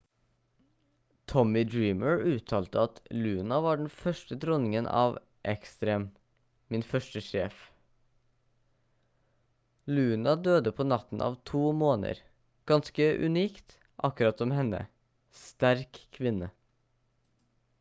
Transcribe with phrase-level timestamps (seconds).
[1.31, 5.17] tommy dreamer uttalte at «luna var den første dronningen av
[5.53, 6.07] ekstrem.
[6.75, 7.59] min første sjef.
[9.99, 12.23] luna døde på natten av to måner.
[12.75, 13.77] ganske unikt
[14.11, 14.81] akkurat som henne.
[15.45, 16.51] sterk kvinne»